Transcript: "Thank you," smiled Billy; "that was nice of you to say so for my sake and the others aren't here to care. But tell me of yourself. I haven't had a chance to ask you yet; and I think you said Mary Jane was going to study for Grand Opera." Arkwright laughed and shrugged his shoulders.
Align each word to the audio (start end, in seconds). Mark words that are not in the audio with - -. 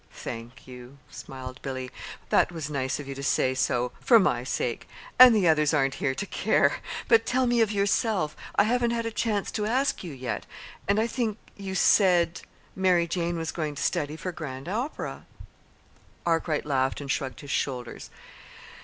"Thank 0.13 0.65
you," 0.67 0.97
smiled 1.11 1.61
Billy; 1.61 1.91
"that 2.29 2.51
was 2.51 2.71
nice 2.71 2.99
of 2.99 3.07
you 3.07 3.13
to 3.13 3.21
say 3.21 3.53
so 3.53 3.91
for 3.99 4.17
my 4.19 4.43
sake 4.43 4.89
and 5.19 5.35
the 5.35 5.47
others 5.47 5.75
aren't 5.75 5.93
here 6.01 6.15
to 6.15 6.25
care. 6.25 6.77
But 7.07 7.23
tell 7.23 7.45
me 7.45 7.61
of 7.61 7.71
yourself. 7.71 8.35
I 8.55 8.63
haven't 8.63 8.89
had 8.89 9.05
a 9.05 9.11
chance 9.11 9.51
to 9.51 9.67
ask 9.67 10.03
you 10.03 10.11
yet; 10.11 10.47
and 10.87 10.99
I 10.99 11.05
think 11.05 11.37
you 11.55 11.75
said 11.75 12.41
Mary 12.75 13.05
Jane 13.05 13.37
was 13.37 13.51
going 13.51 13.75
to 13.75 13.83
study 13.83 14.15
for 14.15 14.31
Grand 14.31 14.67
Opera." 14.67 15.27
Arkwright 16.25 16.65
laughed 16.65 16.99
and 16.99 17.11
shrugged 17.11 17.41
his 17.41 17.51
shoulders. 17.51 18.09